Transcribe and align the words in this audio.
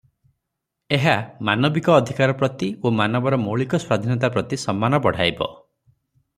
ଏହା 0.95 1.13
ମାନବିକ 1.49 1.93
ଅଧିକାର 1.97 2.37
ପ୍ରତି 2.41 2.71
ଓ 2.83 2.93
ମାନବର 3.01 3.41
ମୌଳିକ 3.45 3.83
ସ୍ୱାଧୀନତା 3.83 4.35
ପ୍ରତି 4.39 4.63
ସମ୍ମାନ 4.67 5.05
ବଢ଼ାଇବ। 5.09 5.55